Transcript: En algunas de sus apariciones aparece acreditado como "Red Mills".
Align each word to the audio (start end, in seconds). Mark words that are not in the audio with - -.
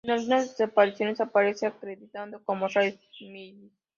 En 0.03 0.09
algunas 0.09 0.41
de 0.41 0.49
sus 0.49 0.61
apariciones 0.61 1.21
aparece 1.21 1.67
acreditado 1.67 2.43
como 2.43 2.67
"Red 2.67 2.95
Mills". 3.19 3.71